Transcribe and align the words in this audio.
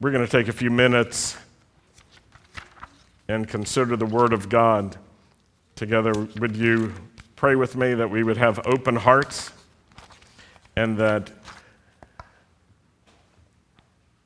We're 0.00 0.12
going 0.12 0.24
to 0.24 0.30
take 0.30 0.48
a 0.48 0.52
few 0.52 0.70
minutes 0.70 1.36
and 3.26 3.48
consider 3.48 3.96
the 3.96 4.06
Word 4.06 4.32
of 4.32 4.48
God 4.48 4.96
together. 5.74 6.12
Would 6.38 6.56
you 6.56 6.94
pray 7.34 7.56
with 7.56 7.76
me 7.76 7.94
that 7.94 8.08
we 8.08 8.22
would 8.22 8.36
have 8.36 8.60
open 8.66 8.96
hearts 8.96 9.50
and 10.76 10.98
that 10.98 11.32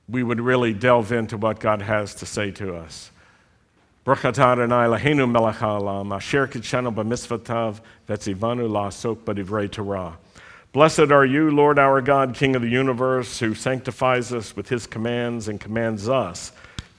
we 0.09 0.23
would 0.23 0.41
really 0.41 0.75
delve 0.75 1.11
into 1.11 1.39
what 1.39 1.59
God 1.59 1.81
has 1.81 2.15
to 2.17 2.27
say 2.27 2.51
to 2.53 2.77
us. 2.77 3.11
Blessed 10.73 11.11
are 11.11 11.27
you, 11.27 11.51
Lord 11.51 11.79
our 11.79 12.01
God, 12.01 12.35
King 12.35 12.57
of 12.57 12.63
the 12.63 12.69
universe, 12.69 13.39
who 13.41 13.55
sanctifies 13.55 14.33
us 14.33 14.57
with 14.57 14.71
his 14.71 14.87
commands 14.87 15.47
and 15.47 15.61
commands 15.61 16.09
us 16.09 16.51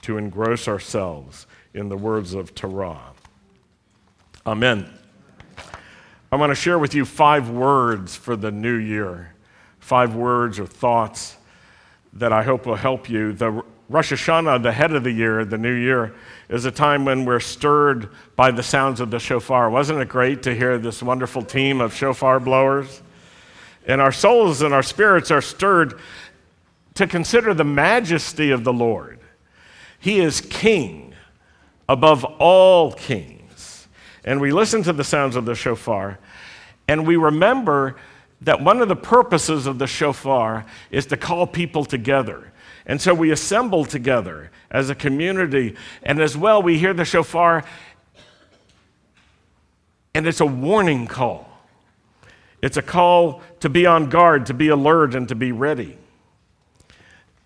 to 0.02 0.16
engross 0.16 0.68
ourselves 0.68 1.48
in 1.74 1.88
the 1.88 1.96
words 1.96 2.34
of 2.34 2.54
Torah. 2.54 3.00
Amen. 4.46 4.88
I 6.30 6.36
want 6.36 6.50
to 6.50 6.54
share 6.54 6.78
with 6.78 6.94
you 6.94 7.04
five 7.04 7.50
words 7.50 8.14
for 8.14 8.36
the 8.36 8.52
new 8.52 8.76
year, 8.76 9.34
five 9.80 10.14
words 10.14 10.60
or 10.60 10.66
thoughts 10.66 11.36
that 12.12 12.32
I 12.32 12.44
hope 12.44 12.66
will 12.66 12.76
help 12.76 13.10
you. 13.10 13.32
The 13.32 13.64
Rosh 13.88 14.12
Hashanah, 14.12 14.62
the 14.62 14.70
head 14.70 14.92
of 14.92 15.02
the 15.02 15.10
year, 15.10 15.44
the 15.44 15.58
new 15.58 15.74
year, 15.74 16.14
is 16.48 16.64
a 16.64 16.70
time 16.70 17.04
when 17.04 17.24
we're 17.24 17.40
stirred 17.40 18.08
by 18.36 18.52
the 18.52 18.62
sounds 18.62 19.00
of 19.00 19.10
the 19.10 19.18
shofar. 19.18 19.68
Wasn't 19.68 19.98
it 19.98 20.08
great 20.08 20.44
to 20.44 20.54
hear 20.54 20.78
this 20.78 21.02
wonderful 21.02 21.42
team 21.42 21.80
of 21.80 21.92
shofar 21.92 22.38
blowers? 22.38 23.02
And 23.86 24.00
our 24.00 24.12
souls 24.12 24.62
and 24.62 24.72
our 24.72 24.82
spirits 24.82 25.30
are 25.30 25.42
stirred 25.42 25.98
to 26.94 27.06
consider 27.06 27.52
the 27.54 27.64
majesty 27.64 28.50
of 28.50 28.64
the 28.64 28.72
Lord. 28.72 29.18
He 29.98 30.20
is 30.20 30.40
king 30.40 31.14
above 31.88 32.24
all 32.24 32.92
kings. 32.92 33.88
And 34.24 34.40
we 34.40 34.52
listen 34.52 34.82
to 34.84 34.92
the 34.92 35.04
sounds 35.04 35.36
of 35.36 35.44
the 35.44 35.54
shofar, 35.54 36.18
and 36.88 37.06
we 37.06 37.16
remember 37.16 37.96
that 38.40 38.62
one 38.62 38.80
of 38.80 38.88
the 38.88 38.96
purposes 38.96 39.66
of 39.66 39.78
the 39.78 39.86
shofar 39.86 40.64
is 40.90 41.06
to 41.06 41.16
call 41.16 41.46
people 41.46 41.84
together. 41.84 42.52
And 42.86 43.00
so 43.00 43.14
we 43.14 43.30
assemble 43.30 43.84
together 43.84 44.50
as 44.70 44.90
a 44.90 44.94
community, 44.94 45.76
and 46.02 46.20
as 46.20 46.36
well, 46.36 46.62
we 46.62 46.78
hear 46.78 46.92
the 46.92 47.04
shofar, 47.04 47.64
and 50.14 50.26
it's 50.26 50.40
a 50.40 50.46
warning 50.46 51.06
call. 51.06 51.53
It's 52.64 52.78
a 52.78 52.82
call 52.82 53.42
to 53.60 53.68
be 53.68 53.84
on 53.84 54.08
guard, 54.08 54.46
to 54.46 54.54
be 54.54 54.68
alert, 54.68 55.14
and 55.14 55.28
to 55.28 55.34
be 55.34 55.52
ready. 55.52 55.98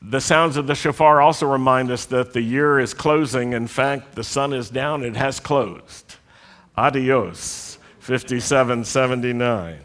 The 0.00 0.20
sounds 0.20 0.56
of 0.56 0.68
the 0.68 0.76
shofar 0.76 1.20
also 1.20 1.50
remind 1.50 1.90
us 1.90 2.04
that 2.04 2.32
the 2.32 2.40
year 2.40 2.78
is 2.78 2.94
closing. 2.94 3.52
In 3.52 3.66
fact, 3.66 4.14
the 4.14 4.22
sun 4.22 4.52
is 4.52 4.70
down, 4.70 5.02
it 5.02 5.16
has 5.16 5.40
closed. 5.40 6.14
Adios, 6.76 7.78
5779 7.98 9.80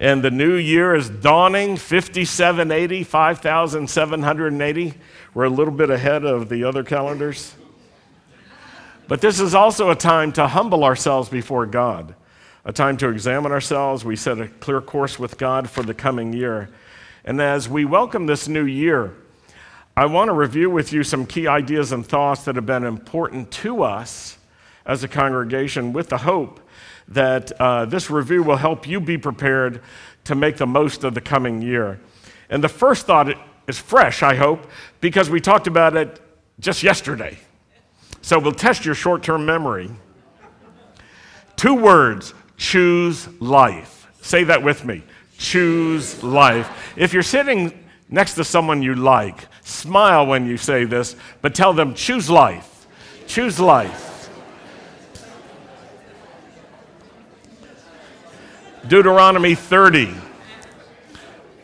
and 0.00 0.22
the 0.22 0.30
new 0.30 0.54
year 0.54 0.94
is 0.94 1.10
dawning 1.10 1.76
5780, 1.76 3.04
5780. 3.04 4.94
We're 5.34 5.44
a 5.44 5.50
little 5.50 5.74
bit 5.74 5.90
ahead 5.90 6.24
of 6.24 6.48
the 6.48 6.64
other 6.64 6.82
calendars. 6.82 7.54
But 9.06 9.20
this 9.20 9.40
is 9.40 9.54
also 9.54 9.90
a 9.90 9.94
time 9.94 10.32
to 10.32 10.46
humble 10.46 10.84
ourselves 10.84 11.28
before 11.28 11.66
God, 11.66 12.14
a 12.64 12.72
time 12.72 12.96
to 12.98 13.08
examine 13.08 13.52
ourselves. 13.52 14.04
We 14.04 14.16
set 14.16 14.38
a 14.38 14.48
clear 14.48 14.80
course 14.80 15.18
with 15.18 15.38
God 15.38 15.70
for 15.70 15.82
the 15.82 15.94
coming 15.94 16.32
year. 16.32 16.68
And 17.24 17.40
as 17.40 17.68
we 17.68 17.84
welcome 17.84 18.26
this 18.26 18.48
new 18.48 18.64
year, 18.64 19.14
I 19.96 20.06
want 20.06 20.28
to 20.28 20.32
review 20.32 20.70
with 20.70 20.92
you 20.92 21.02
some 21.02 21.26
key 21.26 21.46
ideas 21.46 21.92
and 21.92 22.06
thoughts 22.06 22.44
that 22.44 22.56
have 22.56 22.66
been 22.66 22.84
important 22.84 23.50
to 23.52 23.82
us 23.82 24.38
as 24.86 25.04
a 25.04 25.08
congregation 25.08 25.92
with 25.92 26.08
the 26.08 26.18
hope 26.18 26.60
that 27.08 27.52
uh, 27.60 27.84
this 27.84 28.10
review 28.10 28.42
will 28.42 28.56
help 28.56 28.86
you 28.86 29.00
be 29.00 29.18
prepared 29.18 29.82
to 30.24 30.34
make 30.34 30.56
the 30.56 30.66
most 30.66 31.04
of 31.04 31.14
the 31.14 31.20
coming 31.20 31.60
year. 31.60 32.00
And 32.48 32.62
the 32.62 32.68
first 32.68 33.06
thought 33.06 33.34
is 33.66 33.78
fresh, 33.78 34.22
I 34.22 34.34
hope, 34.34 34.66
because 35.00 35.28
we 35.28 35.40
talked 35.40 35.66
about 35.66 35.96
it 35.96 36.20
just 36.60 36.82
yesterday. 36.82 37.38
So 38.22 38.38
we'll 38.38 38.52
test 38.52 38.84
your 38.84 38.94
short 38.94 39.22
term 39.22 39.44
memory. 39.44 39.90
Two 41.56 41.74
words 41.74 42.32
choose 42.60 43.26
life. 43.40 44.06
Say 44.20 44.44
that 44.44 44.62
with 44.62 44.84
me 44.84 45.02
choose 45.40 46.22
life. 46.22 46.92
If 46.96 47.14
you're 47.14 47.22
sitting 47.22 47.72
next 48.10 48.34
to 48.34 48.44
someone 48.44 48.82
you 48.82 48.94
like, 48.94 49.48
smile 49.62 50.26
when 50.26 50.46
you 50.46 50.58
say 50.58 50.84
this, 50.84 51.16
but 51.40 51.54
tell 51.54 51.72
them 51.72 51.94
choose 51.94 52.28
life. 52.28 52.86
Choose 53.26 53.58
life. 53.58 54.28
Deuteronomy 58.86 59.54
30, 59.54 60.12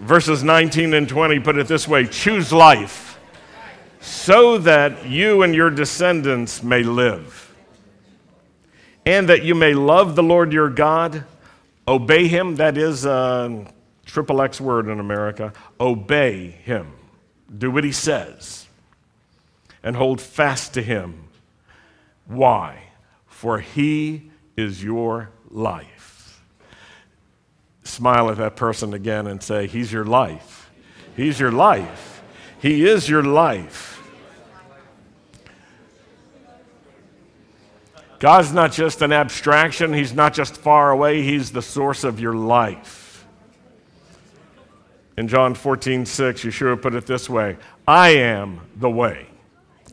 verses 0.01 0.43
19 0.43 0.95
and 0.95 1.09
20 1.09 1.41
put 1.41 1.57
it 1.59 1.67
this 1.67 1.89
way 1.89 2.07
choose 2.07 2.53
life 2.53 3.19
so 4.01 4.59
that 4.59 5.07
you 5.07 5.43
and 5.43 5.55
your 5.55 5.71
descendants 5.71 6.63
may 6.63 6.83
live, 6.83 7.46
and 9.07 9.31
that 9.31 9.43
you 9.43 9.55
may 9.55 9.73
love 9.73 10.17
the 10.17 10.23
Lord 10.23 10.53
your 10.53 10.69
God, 10.69 11.25
obey 11.89 12.29
him, 12.29 12.57
that 12.57 12.77
is 12.77 13.07
a 13.07 13.73
triple 14.05 14.43
X 14.43 14.61
word 14.61 14.89
in 14.89 15.01
America, 15.01 15.55
obey 15.81 16.51
him, 16.51 16.93
do 17.57 17.71
what 17.71 17.85
he 17.85 17.93
says, 17.93 18.67
and 19.83 19.97
hold 19.97 20.21
fast 20.21 20.75
to 20.75 20.83
him. 20.83 21.29
Why? 22.27 22.83
For 23.27 23.61
he 23.61 24.31
is 24.57 24.85
your 24.85 25.31
life 25.49 26.07
smile 27.87 28.31
at 28.31 28.37
that 28.37 28.57
person 28.57 28.93
again 28.93 29.27
and 29.27 29.43
say, 29.43 29.67
He's 29.67 29.93
your 29.93 30.05
life. 30.05 30.71
He's 31.17 31.41
your 31.41 31.53
life. 31.53 32.23
He 32.61 32.87
is 32.87 33.09
your 33.09 33.23
life. 33.23 33.86
God's 38.19 38.53
not 38.53 38.73
just 38.73 39.03
an 39.03 39.13
abstraction, 39.13 39.93
He's 39.93 40.13
not 40.13 40.35
just 40.35 40.57
far 40.57 40.91
away, 40.91 41.23
He's 41.23 41.53
the 41.53 41.63
source 41.63 42.05
of 42.05 42.21
your 42.21 42.35
life. 42.35 43.27
In 45.17 45.29
John 45.29 45.55
14, 45.55 46.05
6, 46.05 46.43
Yeshua 46.43 46.81
put 46.81 46.95
it 46.95 47.07
this 47.07 47.29
way 47.29 47.57
I 47.87 48.11
am 48.11 48.61
the 48.77 48.91
way, 48.91 49.27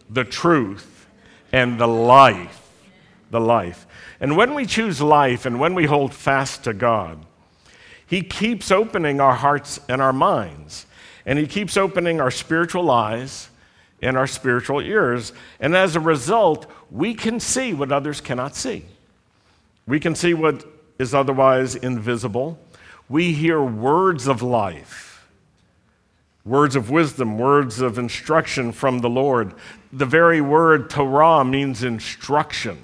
the 0.09 0.23
truth, 0.23 1.07
and 1.51 1.79
the 1.79 1.87
life. 1.87 2.59
The 3.31 3.41
life. 3.41 3.87
And 4.19 4.37
when 4.37 4.53
we 4.53 4.67
choose 4.67 5.01
life 5.01 5.47
and 5.47 5.59
when 5.59 5.73
we 5.73 5.85
hold 5.85 6.13
fast 6.13 6.65
to 6.65 6.73
God, 6.73 7.25
he 8.13 8.21
keeps 8.21 8.69
opening 8.69 9.19
our 9.19 9.33
hearts 9.33 9.79
and 9.89 9.99
our 9.99 10.13
minds, 10.13 10.85
and 11.25 11.39
He 11.39 11.47
keeps 11.47 11.77
opening 11.77 12.21
our 12.21 12.29
spiritual 12.29 12.91
eyes 12.91 13.49
and 14.03 14.15
our 14.15 14.27
spiritual 14.27 14.81
ears. 14.81 15.33
And 15.59 15.75
as 15.75 15.95
a 15.95 15.99
result, 15.99 16.69
we 16.93 17.15
can 17.15 17.39
see 17.39 17.73
what 17.73 17.91
others 17.91 18.21
cannot 18.21 18.55
see. 18.55 18.85
We 19.87 19.99
can 19.99 20.13
see 20.13 20.35
what 20.35 20.63
is 20.99 21.15
otherwise 21.15 21.73
invisible. 21.75 22.59
We 23.09 23.33
hear 23.33 23.61
words 23.61 24.27
of 24.27 24.43
life, 24.43 25.27
words 26.45 26.75
of 26.75 26.91
wisdom, 26.91 27.39
words 27.39 27.81
of 27.81 27.97
instruction 27.97 28.71
from 28.71 28.99
the 28.99 29.09
Lord. 29.09 29.55
The 29.91 30.05
very 30.05 30.39
word 30.39 30.91
Torah 30.91 31.43
means 31.43 31.83
instruction, 31.83 32.77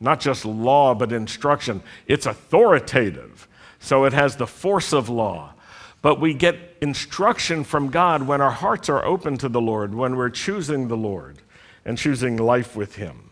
not 0.00 0.20
just 0.20 0.46
law, 0.46 0.94
but 0.94 1.12
instruction. 1.12 1.82
It's 2.06 2.24
authoritative. 2.24 3.46
So 3.78 4.04
it 4.04 4.14
has 4.14 4.36
the 4.36 4.46
force 4.46 4.94
of 4.94 5.10
law. 5.10 5.52
But 6.00 6.18
we 6.18 6.32
get 6.32 6.78
instruction 6.80 7.62
from 7.62 7.90
God 7.90 8.26
when 8.26 8.40
our 8.40 8.50
hearts 8.50 8.88
are 8.88 9.04
open 9.04 9.36
to 9.38 9.50
the 9.50 9.60
Lord, 9.60 9.94
when 9.94 10.16
we're 10.16 10.30
choosing 10.30 10.88
the 10.88 10.96
Lord 10.96 11.40
and 11.84 11.98
choosing 11.98 12.38
life 12.38 12.74
with 12.74 12.96
Him. 12.96 13.23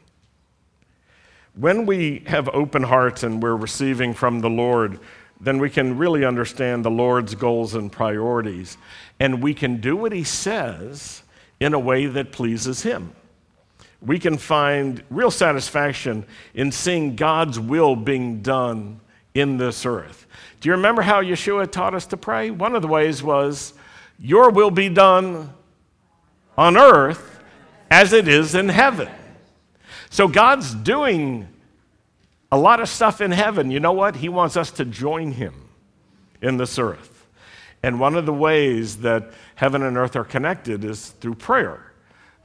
When 1.55 1.85
we 1.85 2.23
have 2.27 2.49
open 2.49 2.83
hearts 2.83 3.23
and 3.23 3.43
we're 3.43 3.57
receiving 3.57 4.15
from 4.15 4.41
the 4.41 4.49
Lord, 4.49 4.99
then 5.41 5.59
we 5.59 5.69
can 5.69 5.99
really 5.99 6.25
understand 6.25 6.85
the 6.85 6.91
Lord's 6.91 7.35
goals 7.35 7.75
and 7.75 7.93
priorities. 7.93 8.79
And 9.21 9.43
we 9.43 9.53
can 9.53 9.81
do 9.81 9.97
what 9.97 10.13
He 10.13 10.25
says 10.25 11.23
in 11.61 11.75
a 11.75 11.79
way 11.79 12.07
that 12.07 12.33
pleases 12.33 12.83
Him. 12.83 13.13
We 14.01 14.19
can 14.19 14.39
find 14.39 15.03
real 15.11 15.31
satisfaction 15.31 16.25
in 16.55 16.73
seeing 16.73 17.17
God's 17.17 17.61
will 17.61 17.97
being 17.97 18.41
done 18.41 19.01
in 19.35 19.59
this 19.59 19.85
earth. 19.85 20.27
Do 20.61 20.69
you 20.69 20.75
remember 20.75 21.03
how 21.03 21.23
Yeshua 21.23 21.71
taught 21.71 21.95
us 21.95 22.07
to 22.07 22.17
pray? 22.17 22.51
One 22.51 22.75
of 22.75 22.83
the 22.83 22.89
ways 22.89 23.23
was, 23.23 23.75
Your 24.19 24.51
will 24.51 24.71
be 24.71 24.89
done 24.89 25.53
on 26.57 26.77
earth 26.77 27.41
as 27.91 28.13
it 28.13 28.27
is 28.27 28.55
in 28.55 28.69
heaven. 28.69 29.09
So 30.13 30.29
God's 30.29 30.75
doing 30.75 31.49
a 32.51 32.59
lot 32.59 32.81
of 32.81 32.89
stuff 32.91 33.23
in 33.23 33.31
heaven. 33.31 33.71
You 33.71 33.81
know 33.81 33.95
what? 33.95 34.17
He 34.17 34.29
wants 34.29 34.59
us 34.59 34.71
to 34.73 34.85
join 34.85 35.33
Him 35.33 35.71
in 36.43 36.59
this 36.59 36.79
earth. 36.79 37.27
And 37.83 37.99
one 37.99 38.15
of 38.15 38.27
the 38.27 38.33
ways 38.33 38.99
that 38.99 39.31
heaven 39.55 39.83
and 39.83 39.97
earth 39.97 40.15
are 40.15 40.25
connected 40.25 40.85
is 40.85 41.09
through 41.09 41.37
prayer. 41.37 41.93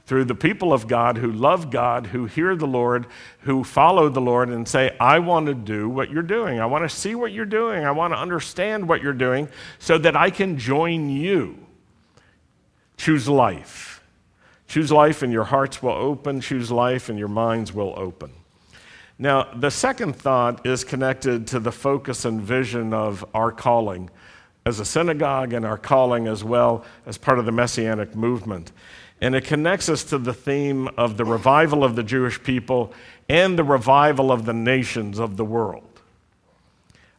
through 0.08 0.24
the 0.24 0.34
people 0.34 0.72
of 0.72 0.88
God 0.88 1.18
who 1.18 1.30
love 1.30 1.70
God, 1.70 2.06
who 2.06 2.24
hear 2.24 2.56
the 2.56 2.66
Lord, 2.66 3.06
who 3.40 3.62
follow 3.62 4.08
the 4.08 4.22
Lord, 4.22 4.48
and 4.48 4.66
say, 4.66 4.96
I 4.98 5.18
want 5.18 5.48
to 5.48 5.54
do 5.54 5.86
what 5.86 6.10
you're 6.10 6.22
doing. 6.22 6.58
I 6.60 6.64
want 6.64 6.88
to 6.88 6.96
see 6.96 7.14
what 7.14 7.30
you're 7.30 7.44
doing. 7.44 7.84
I 7.84 7.90
want 7.90 8.14
to 8.14 8.18
understand 8.18 8.88
what 8.88 9.02
you're 9.02 9.12
doing 9.12 9.50
so 9.78 9.98
that 9.98 10.16
I 10.16 10.30
can 10.30 10.56
join 10.56 11.10
you. 11.10 11.58
Choose 12.96 13.28
life. 13.28 13.87
Choose 14.68 14.92
life, 14.92 15.22
and 15.22 15.32
your 15.32 15.44
hearts 15.44 15.82
will 15.82 15.92
open. 15.92 16.40
Choose 16.40 16.70
life, 16.70 17.08
and 17.08 17.18
your 17.18 17.28
minds 17.28 17.72
will 17.72 17.94
open. 17.96 18.30
Now, 19.18 19.48
the 19.52 19.70
second 19.70 20.14
thought 20.14 20.64
is 20.64 20.84
connected 20.84 21.48
to 21.48 21.58
the 21.58 21.72
focus 21.72 22.24
and 22.24 22.40
vision 22.40 22.94
of 22.94 23.24
our 23.34 23.50
calling 23.50 24.10
as 24.64 24.78
a 24.78 24.84
synagogue 24.84 25.52
and 25.52 25.64
our 25.64 25.78
calling 25.78 26.28
as 26.28 26.44
well 26.44 26.84
as 27.06 27.18
part 27.18 27.38
of 27.38 27.46
the 27.46 27.52
Messianic 27.52 28.14
movement. 28.14 28.70
And 29.20 29.34
it 29.34 29.44
connects 29.44 29.88
us 29.88 30.04
to 30.04 30.18
the 30.18 30.34
theme 30.34 30.88
of 30.96 31.16
the 31.16 31.24
revival 31.24 31.82
of 31.82 31.96
the 31.96 32.04
Jewish 32.04 32.40
people 32.40 32.92
and 33.28 33.58
the 33.58 33.64
revival 33.64 34.30
of 34.30 34.44
the 34.44 34.52
nations 34.52 35.18
of 35.18 35.36
the 35.36 35.44
world. 35.44 35.84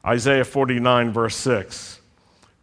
Isaiah 0.06 0.46
49, 0.46 1.12
verse 1.12 1.36
6. 1.36 2.00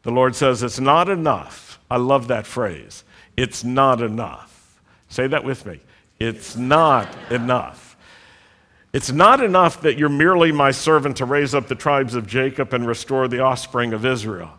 The 0.04 0.10
Lord 0.10 0.34
says, 0.34 0.62
It's 0.62 0.80
not 0.80 1.08
enough. 1.08 1.78
I 1.90 1.96
love 1.96 2.28
that 2.28 2.46
phrase. 2.46 3.04
It's 3.36 3.62
not 3.62 4.00
enough. 4.00 4.45
Say 5.16 5.28
that 5.28 5.44
with 5.44 5.64
me. 5.64 5.80
It's 6.20 6.56
not 6.56 7.08
enough. 7.32 7.96
It's 8.92 9.10
not 9.10 9.42
enough 9.42 9.80
that 9.80 9.96
you're 9.96 10.10
merely 10.10 10.52
my 10.52 10.72
servant 10.72 11.16
to 11.16 11.24
raise 11.24 11.54
up 11.54 11.68
the 11.68 11.74
tribes 11.74 12.14
of 12.14 12.26
Jacob 12.26 12.74
and 12.74 12.86
restore 12.86 13.26
the 13.26 13.40
offspring 13.40 13.94
of 13.94 14.04
Israel. 14.04 14.50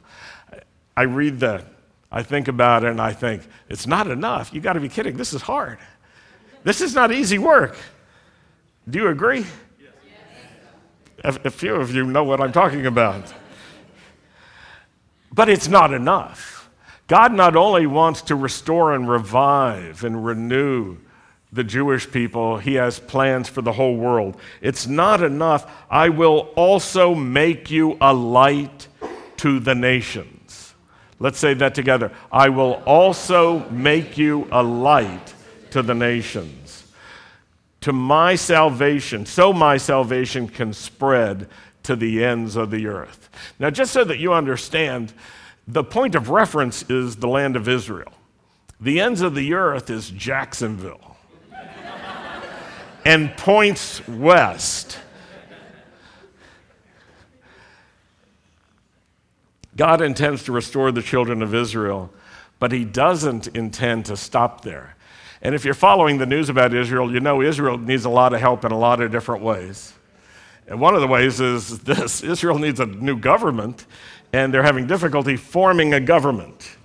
I 0.96 1.04
read 1.04 1.42
that 1.42 1.66
I 2.12 2.24
think 2.24 2.48
about 2.48 2.84
it 2.84 2.90
and 2.90 3.00
I 3.00 3.14
think, 3.14 3.44
it's 3.70 3.86
not 3.86 4.08
enough. 4.08 4.52
You 4.52 4.60
got 4.60 4.74
to 4.74 4.80
be 4.80 4.90
kidding. 4.90 5.16
This 5.16 5.32
is 5.32 5.44
hard. 5.44 5.78
This 6.64 6.82
is 6.82 6.96
not 6.96 7.12
easy 7.12 7.38
work. 7.38 7.78
Do 8.90 8.98
you 8.98 9.10
agree? 9.10 9.46
Yes. 11.24 11.38
A, 11.44 11.48
a 11.50 11.52
few 11.52 11.76
of 11.76 11.94
you 11.94 12.04
know 12.04 12.24
what 12.24 12.42
I'm 12.42 12.52
talking 12.52 12.88
about. 12.88 13.32
But 15.32 15.50
it's 15.50 15.68
not 15.68 15.94
enough. 15.94 16.57
God 17.08 17.34
not 17.34 17.56
only 17.56 17.88
wants 17.88 18.22
to 18.24 18.36
restore 18.36 18.94
and 18.94 19.10
revive 19.10 20.04
and 20.04 20.26
renew 20.26 20.98
the 21.54 21.64
Jewish 21.64 22.10
people, 22.12 22.58
He 22.58 22.74
has 22.74 23.00
plans 23.00 23.48
for 23.48 23.62
the 23.62 23.72
whole 23.72 23.96
world. 23.96 24.38
It's 24.62 24.88
not 24.88 25.24
enough. 25.24 25.72
I 25.90 26.10
will 26.10 26.52
also 26.56 27.16
make 27.16 27.72
you 27.72 27.98
a 28.02 28.14
light 28.14 28.88
to 29.38 29.60
the 29.60 29.76
nations. 29.76 30.74
Let's 31.20 31.40
say 31.40 31.54
that 31.56 31.74
together. 31.74 32.12
I 32.32 32.50
will 32.50 32.84
also 32.86 33.68
make 33.70 34.18
you 34.18 34.48
a 34.52 34.62
light 34.62 35.34
to 35.72 35.82
the 35.82 35.96
nations, 35.96 36.86
to 37.82 37.94
my 37.94 38.36
salvation, 38.36 39.26
so 39.26 39.54
my 39.54 39.78
salvation 39.78 40.48
can 40.48 40.74
spread 40.74 41.48
to 41.84 41.96
the 41.96 42.24
ends 42.24 42.56
of 42.56 42.70
the 42.70 42.88
earth. 42.88 43.30
Now, 43.60 43.70
just 43.70 43.94
so 43.94 44.04
that 44.04 44.20
you 44.20 44.34
understand, 44.34 45.14
the 45.68 45.84
point 45.84 46.16
of 46.16 46.30
reference 46.30 46.90
is 46.90 47.18
the 47.18 47.28
land 47.28 47.56
of 47.56 47.68
Israel. 47.68 48.14
The 48.80 49.00
ends 49.00 49.22
of 49.22 49.36
the 49.36 49.54
earth 49.54 49.90
is 49.90 50.10
Jacksonville 50.10 51.18
and 53.04 53.36
points 53.38 54.06
west. 54.08 55.00
God 59.76 60.02
intends 60.02 60.44
to 60.44 60.52
restore 60.52 60.92
the 60.92 61.02
children 61.02 61.42
of 61.42 61.54
Israel, 61.54 62.12
but 62.60 62.72
he 62.72 62.84
doesn't 62.84 63.48
intend 63.48 64.06
to 64.06 64.18
stop 64.18 64.62
there. 64.62 64.96
And 65.42 65.54
if 65.54 65.64
you're 65.64 65.74
following 65.74 66.18
the 66.18 66.26
news 66.26 66.50
about 66.50 66.74
Israel, 66.74 67.14
you 67.14 67.20
know 67.20 67.42
Israel 67.42 67.78
needs 67.78 68.04
a 68.04 68.10
lot 68.10 68.34
of 68.34 68.40
help 68.40 68.66
in 68.66 68.72
a 68.72 68.78
lot 68.78 69.02
of 69.02 69.12
different 69.12 69.44
ways. 69.44 69.94
And 70.68 70.82
one 70.82 70.96
of 70.96 71.02
the 71.02 71.08
ways 71.08 71.40
is 71.40 71.80
this 71.80 72.22
Israel 72.24 72.60
needs 72.60 72.80
a 72.80 72.86
new 72.86 73.18
government, 73.18 73.86
and 74.34 74.54
they're 74.54 74.64
having 74.64 74.88
difficulty 74.88 75.36
forming 75.36 75.94
a 75.94 76.00
government. 76.00 76.78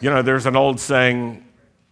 You 0.00 0.10
know, 0.10 0.22
there's 0.22 0.46
an 0.46 0.56
old 0.56 0.80
saying 0.80 1.44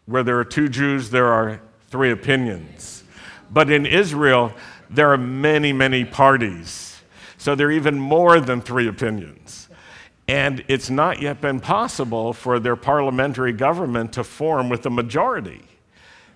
where 0.07 0.23
there 0.23 0.39
are 0.39 0.45
two 0.45 0.69
Jews, 0.69 1.11
there 1.11 1.27
are 1.27 1.61
three 1.89 2.11
opinions. 2.11 3.05
But 3.51 3.71
in 3.71 3.87
Israel, 3.87 4.53
there 4.89 5.13
are 5.13 5.19
many, 5.19 5.73
many 5.73 6.05
parties 6.05 6.89
so 7.39 7.55
there 7.55 7.69
are 7.69 7.73
even 7.73 7.99
more 7.99 8.41
than 8.41 8.61
three 8.61 8.89
opinions. 8.89 9.69
And 10.27 10.63
it's 10.69 10.91
not 10.91 11.23
yet 11.23 11.41
been 11.41 11.61
possible 11.61 12.35
for 12.35 12.59
their 12.59 12.77
parliamentary 12.77 13.53
government 13.53 14.13
to 14.15 14.25
form 14.25 14.69
with 14.69 14.85
a 14.85 14.91
majority. 14.91 15.63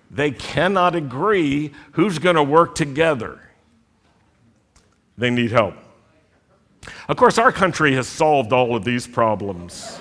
They 0.09 0.31
cannot 0.31 0.95
agree 0.95 1.71
who's 1.91 2.17
going 2.17 2.37
to 2.37 2.43
work 2.43 2.73
together. 2.73 3.39
They 5.17 5.29
need 5.29 5.51
help. 5.51 5.75
Of 7.07 7.17
course, 7.17 7.37
our 7.37 7.51
country 7.51 7.93
has 7.95 8.07
solved 8.07 8.53
all 8.53 8.75
of 8.75 8.83
these 8.83 9.07
problems. 9.07 9.99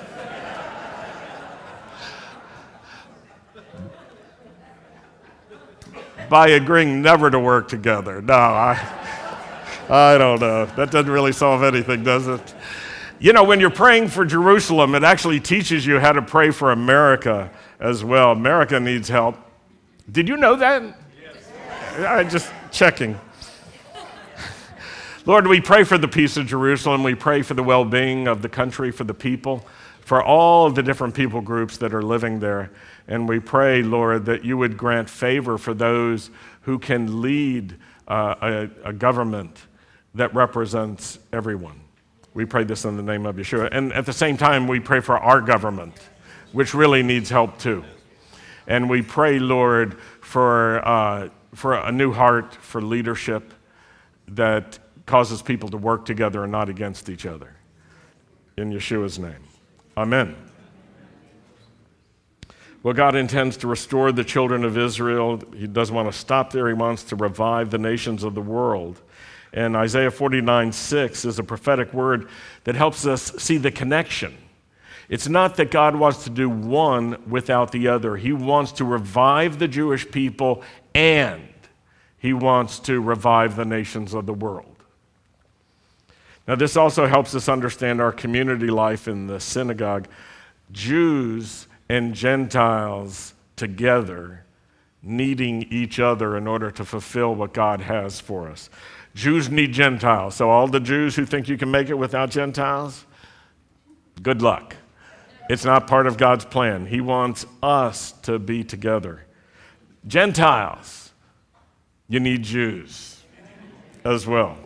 by 6.29 6.49
agreeing 6.49 7.03
never 7.03 7.31
to 7.31 7.39
work 7.39 7.69
together. 7.69 8.23
No, 8.23 8.33
I. 8.33 9.03
I 9.91 10.17
don't 10.17 10.41
know. 10.41 10.65
That 10.65 10.91
doesn't 10.91 11.13
really 11.13 11.33
solve 11.33 11.63
anything, 11.63 12.05
does 12.05 12.27
it? 12.27 12.55
You 13.19 13.35
know, 13.35 13.45
when 13.45 13.61
you're 13.61 13.69
praying 13.69 14.09
for 14.09 14.25
Jerusalem, 14.25 14.95
it 14.95 15.05
actually 15.05 15.41
teaches 15.41 15.85
you 15.85 16.01
how 16.01 16.13
to 16.13 16.23
pray 16.23 16.51
for 16.51 16.73
America 16.73 17.51
as 17.79 18.03
well. 18.03 18.33
America 18.33 18.81
needs 18.81 19.09
help. 19.09 19.37
Did 20.11 20.27
you 20.27 20.39
know 20.39 20.57
that? 20.57 20.83
Yes. 21.23 22.07
I'm 22.09 22.31
just 22.31 22.51
checking. 22.71 23.21
Lord, 25.25 25.47
we 25.47 25.61
pray 25.61 25.85
for 25.85 25.99
the 25.99 26.09
peace 26.09 26.37
of 26.37 26.47
Jerusalem. 26.47 27.05
We 27.05 27.15
pray 27.15 27.43
for 27.43 27.55
the 27.55 27.63
well 27.63 27.85
being 27.85 28.27
of 28.27 28.43
the 28.43 28.49
country, 28.49 28.91
for 28.91 29.05
the 29.05 29.15
people, 29.15 29.65
for 30.01 30.21
all 30.21 30.69
the 30.69 30.83
different 30.83 31.15
people 31.15 31.41
groups 31.41 31.77
that 31.77 31.95
are 31.95 32.03
living 32.03 32.41
there. 32.41 32.73
And 33.07 33.29
we 33.29 33.39
pray, 33.39 33.85
Lord, 33.85 34.25
that 34.25 34.45
you 34.45 34.59
would 34.59 34.77
grant 34.77 35.09
favor 35.09 35.59
for 35.59 35.75
those 35.75 36.31
who 36.63 36.77
can 36.77 37.23
lead 37.23 37.77
uh, 38.09 38.35
a, 38.85 38.89
a 38.89 38.93
government 38.93 39.61
that 40.17 40.35
represents 40.35 41.21
everyone. 41.33 41.81
We 42.35 42.45
pray 42.45 42.65
this 42.65 42.85
in 42.85 42.97
the 42.97 43.03
name 43.05 43.25
of 43.25 43.37
Yeshua. 43.37 43.69
And 43.71 43.93
at 43.93 44.07
the 44.07 44.13
same 44.13 44.37
time, 44.37 44.67
we 44.67 44.81
pray 44.81 44.99
for 44.99 45.17
our 45.19 45.41
government, 45.41 45.95
which 46.51 46.75
really 46.75 47.05
needs 47.05 47.31
help 47.31 47.59
too. 47.59 47.85
And 48.67 48.91
we 48.91 49.03
pray, 49.03 49.39
Lord, 49.39 50.01
for, 50.21 50.85
uh, 50.87 51.29
for 51.55 51.75
a 51.75 51.93
new 51.93 52.11
heart 52.11 52.57
for 52.57 52.83
leadership 52.83 53.55
that 54.27 54.81
causes 55.13 55.43
people 55.43 55.69
to 55.69 55.77
work 55.77 56.07
together 56.07 56.43
and 56.43 56.51
not 56.51 56.71
against 56.71 57.11
each 57.11 57.27
other. 57.27 57.55
In 58.57 58.73
Yeshua's 58.73 59.19
name. 59.19 59.45
Amen. 59.95 60.35
Well, 62.83 62.95
God 62.95 63.15
intends 63.15 63.59
to 63.59 63.69
restore 63.69 64.11
the 64.11 64.25
children 64.25 64.65
of 64.65 64.79
Israel. 64.79 65.43
He 65.55 65.67
doesn't 65.67 65.95
want 65.95 66.11
to 66.11 66.19
stop 66.19 66.51
there, 66.51 66.67
He 66.67 66.73
wants 66.73 67.03
to 67.05 67.17
revive 67.17 67.71
the 67.71 67.77
nations 67.77 68.25
of 68.25 68.35
the 68.35 68.41
world. 68.41 69.03
And 69.53 69.77
Isaiah 69.77 70.11
49 70.11 70.73
6 70.73 71.27
is 71.27 71.39
a 71.39 71.45
prophetic 71.45 71.93
word 71.93 72.31
that 72.65 72.75
helps 72.75 73.05
us 73.05 73.33
see 73.37 73.59
the 73.59 73.71
connection. 73.71 74.35
It's 75.11 75.29
not 75.29 75.57
that 75.57 75.71
God 75.71 75.95
wants 75.95 76.25
to 76.25 76.31
do 76.31 76.49
one 76.49 77.23
without 77.29 77.71
the 77.71 77.89
other, 77.89 78.17
He 78.17 78.33
wants 78.33 78.73
to 78.73 78.87
revive 78.87 79.59
the 79.59 79.69
Jewish 79.69 80.11
people 80.11 80.63
and 80.95 81.53
He 82.17 82.33
wants 82.33 82.79
to 82.79 82.99
revive 82.99 83.57
the 83.57 83.67
nations 83.67 84.15
of 84.15 84.25
the 84.25 84.33
world. 84.33 84.72
Now, 86.47 86.57
this 86.57 86.77
also 86.77 87.07
helps 87.07 87.35
us 87.35 87.49
understand 87.49 88.01
our 88.01 88.13
community 88.13 88.67
life 88.67 89.07
in 89.07 89.27
the 89.27 89.39
synagogue. 89.39 90.09
Jews 90.73 91.69
and 91.89 92.15
Gentiles 92.15 93.35
together, 93.55 94.45
needing 95.03 95.63
each 95.65 96.01
other 96.01 96.37
in 96.37 96.47
order 96.47 96.71
to 96.71 96.85
fulfill 96.85 97.35
what 97.35 97.53
God 97.53 97.83
has 97.83 98.19
for 98.19 98.49
us. 98.49 98.71
Jews 99.15 99.51
need 99.51 99.73
Gentiles. 99.73 100.35
So, 100.35 100.51
all 100.51 100.67
the 100.67 100.81
Jews 100.81 101.15
who 101.15 101.27
think 101.27 101.49
you 101.49 101.57
can 101.57 101.71
make 101.71 101.91
it 101.91 101.99
without 101.99 102.31
Gentiles, 102.31 103.05
good 104.23 104.43
luck. 104.43 104.75
It's 105.51 105.65
not 105.65 105.87
part 105.87 106.07
of 106.07 106.17
God's 106.17 106.45
plan. 106.45 106.87
He 106.87 107.01
wants 107.01 107.45
us 107.63 108.13
to 108.23 108.39
be 108.39 108.65
together. 108.65 109.25
Gentiles, 110.07 111.13
you 112.09 112.21
need 112.21 112.43
Jews 112.43 113.23
as 114.05 114.27
well. 114.27 114.57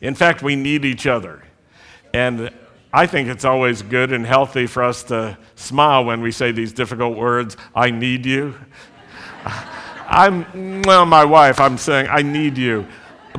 In 0.00 0.14
fact, 0.14 0.42
we 0.42 0.56
need 0.56 0.84
each 0.84 1.06
other. 1.06 1.42
And 2.14 2.50
I 2.92 3.06
think 3.06 3.28
it's 3.28 3.44
always 3.44 3.82
good 3.82 4.12
and 4.12 4.24
healthy 4.24 4.66
for 4.66 4.82
us 4.82 5.02
to 5.04 5.36
smile 5.56 6.04
when 6.04 6.20
we 6.20 6.32
say 6.32 6.52
these 6.52 6.72
difficult 6.72 7.16
words 7.16 7.56
I 7.74 7.90
need 7.90 8.24
you. 8.24 8.54
I'm, 10.10 10.82
well, 10.82 11.04
my 11.04 11.24
wife, 11.24 11.60
I'm 11.60 11.76
saying, 11.76 12.08
I 12.10 12.22
need 12.22 12.56
you. 12.56 12.86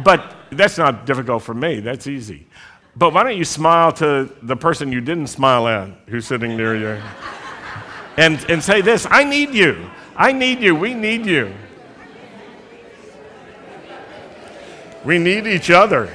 But 0.03 0.35
that's 0.51 0.77
not 0.77 1.05
difficult 1.05 1.43
for 1.43 1.53
me, 1.53 1.79
that's 1.79 2.05
easy. 2.05 2.45
But 2.95 3.13
why 3.13 3.23
don't 3.23 3.37
you 3.37 3.45
smile 3.45 3.91
to 3.93 4.29
the 4.43 4.55
person 4.55 4.91
you 4.91 5.01
didn't 5.01 5.27
smile 5.27 5.67
at 5.67 5.89
who's 6.07 6.27
sitting 6.27 6.55
near 6.57 6.75
you? 6.75 7.01
and, 8.17 8.43
and 8.49 8.63
say 8.63 8.81
this 8.81 9.07
I 9.09 9.23
need 9.23 9.53
you. 9.53 9.89
I 10.15 10.31
need 10.31 10.59
you. 10.59 10.75
We 10.75 10.93
need 10.93 11.25
you. 11.25 11.53
We 15.05 15.17
need 15.17 15.47
each 15.47 15.71
other. 15.71 16.11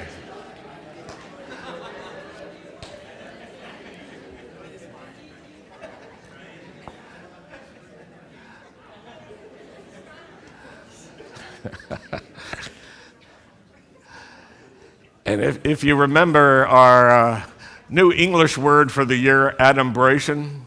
And 15.25 15.41
if, 15.41 15.65
if 15.65 15.83
you 15.83 15.95
remember 15.95 16.67
our 16.67 17.09
uh, 17.09 17.43
new 17.89 18.11
English 18.11 18.57
word 18.57 18.91
for 18.91 19.05
the 19.05 19.15
year, 19.15 19.55
adumbration, 19.57 20.65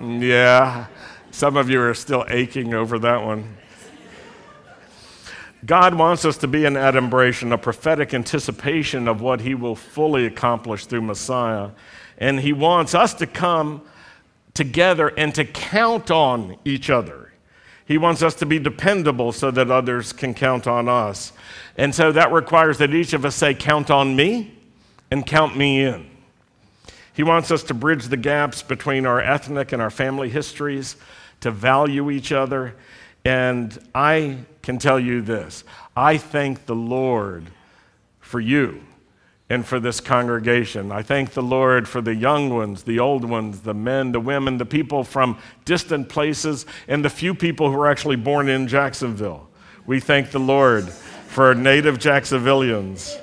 yeah, 0.00 0.86
some 1.30 1.56
of 1.58 1.68
you 1.68 1.80
are 1.82 1.92
still 1.92 2.24
aching 2.28 2.72
over 2.72 2.98
that 2.98 3.22
one. 3.22 3.56
God 5.66 5.94
wants 5.94 6.24
us 6.24 6.38
to 6.38 6.48
be 6.48 6.64
an 6.64 6.76
adumbration, 6.76 7.52
a 7.52 7.58
prophetic 7.58 8.14
anticipation 8.14 9.08
of 9.08 9.20
what 9.20 9.40
He 9.40 9.54
will 9.54 9.74
fully 9.74 10.24
accomplish 10.24 10.86
through 10.86 11.02
Messiah. 11.02 11.70
And 12.18 12.40
He 12.40 12.52
wants 12.52 12.94
us 12.94 13.12
to 13.14 13.26
come 13.26 13.82
together 14.54 15.08
and 15.08 15.34
to 15.34 15.44
count 15.44 16.10
on 16.10 16.56
each 16.64 16.88
other. 16.88 17.32
He 17.86 17.98
wants 17.98 18.22
us 18.22 18.34
to 18.36 18.46
be 18.46 18.58
dependable 18.58 19.32
so 19.32 19.50
that 19.52 19.70
others 19.70 20.12
can 20.12 20.34
count 20.34 20.66
on 20.66 20.88
us. 20.88 21.32
And 21.76 21.94
so 21.94 22.10
that 22.12 22.32
requires 22.32 22.78
that 22.78 22.92
each 22.92 23.12
of 23.12 23.24
us 23.24 23.36
say, 23.36 23.54
Count 23.54 23.90
on 23.90 24.16
me 24.16 24.54
and 25.10 25.24
count 25.24 25.56
me 25.56 25.84
in. 25.84 26.10
He 27.14 27.22
wants 27.22 27.50
us 27.50 27.62
to 27.64 27.74
bridge 27.74 28.08
the 28.08 28.16
gaps 28.16 28.62
between 28.62 29.06
our 29.06 29.20
ethnic 29.20 29.72
and 29.72 29.80
our 29.80 29.90
family 29.90 30.28
histories, 30.28 30.96
to 31.40 31.50
value 31.50 32.10
each 32.10 32.32
other, 32.32 32.74
and 33.24 33.78
I 33.94 34.38
can 34.62 34.78
tell 34.78 34.98
you 34.98 35.22
this 35.22 35.64
I 35.96 36.18
thank 36.18 36.66
the 36.66 36.74
Lord 36.74 37.46
for 38.20 38.40
you 38.40 38.82
and 39.48 39.64
for 39.64 39.78
this 39.78 40.00
congregation. 40.00 40.90
I 40.90 41.02
thank 41.02 41.30
the 41.30 41.42
Lord 41.42 41.86
for 41.88 42.00
the 42.00 42.14
young 42.14 42.50
ones, 42.50 42.82
the 42.82 42.98
old 42.98 43.24
ones, 43.24 43.60
the 43.60 43.74
men, 43.74 44.10
the 44.12 44.18
women, 44.18 44.58
the 44.58 44.66
people 44.66 45.04
from 45.04 45.38
distant 45.64 46.08
places, 46.08 46.66
and 46.88 47.04
the 47.04 47.10
few 47.10 47.32
people 47.34 47.70
who 47.70 47.78
are 47.78 47.86
actually 47.86 48.16
born 48.16 48.48
in 48.48 48.66
Jacksonville. 48.66 49.48
We 49.86 50.00
thank 50.00 50.32
the 50.32 50.40
Lord 50.40 50.88
for 50.88 51.54
native 51.54 51.98
Jacksonvillians, 51.98 53.20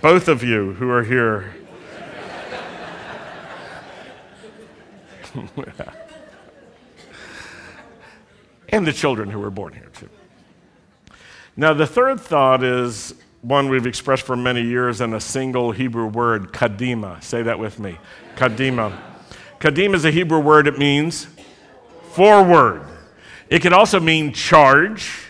both 0.00 0.28
of 0.28 0.42
you 0.42 0.72
who 0.74 0.88
are 0.88 1.04
here. 1.04 1.54
and 8.70 8.86
the 8.86 8.92
children 8.92 9.28
who 9.28 9.38
were 9.38 9.50
born 9.50 9.74
here, 9.74 9.90
too. 9.94 10.08
Now, 11.56 11.74
the 11.74 11.86
third 11.86 12.18
thought 12.20 12.64
is 12.64 13.14
one 13.42 13.68
we've 13.68 13.86
expressed 13.86 14.22
for 14.22 14.36
many 14.36 14.62
years 14.62 15.00
in 15.00 15.14
a 15.14 15.20
single 15.20 15.72
Hebrew 15.72 16.06
word, 16.06 16.52
kadima. 16.52 17.22
Say 17.22 17.42
that 17.42 17.58
with 17.58 17.78
me. 17.78 17.98
Kadima. 18.36 18.96
Kadima 19.60 19.94
is 19.94 20.04
a 20.04 20.10
Hebrew 20.10 20.40
word, 20.40 20.66
it 20.66 20.78
means 20.78 21.26
forward. 22.12 22.86
It 23.48 23.60
can 23.60 23.72
also 23.72 24.00
mean 24.00 24.32
charge, 24.32 25.26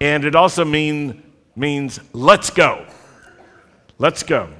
and 0.00 0.24
it 0.24 0.34
also 0.34 0.64
mean, 0.64 1.22
means 1.56 2.00
let's 2.12 2.50
go. 2.50 2.86
Let's 3.98 4.22
go. 4.22 4.50